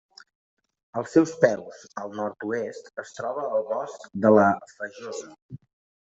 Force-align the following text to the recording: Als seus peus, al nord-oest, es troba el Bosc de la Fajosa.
Als 0.99 1.11
seus 1.17 1.33
peus, 1.41 1.83
al 2.03 2.09
nord-oest, 2.19 2.89
es 3.03 3.11
troba 3.17 3.43
el 3.57 3.67
Bosc 3.67 4.07
de 4.25 4.31
la 4.39 4.47
Fajosa. 4.71 5.29